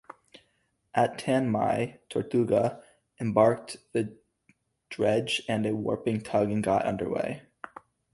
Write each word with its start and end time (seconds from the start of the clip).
At 0.95 1.19
Tan 1.19 1.51
My, 1.51 1.99
"Tortuga" 2.09 2.81
embarked 3.19 3.77
the 3.91 4.17
dredge 4.89 5.43
and 5.47 5.63
a 5.67 5.75
warping 5.75 6.21
tug 6.21 6.49
and 6.49 6.63
got 6.63 6.85
underway. 6.85 7.43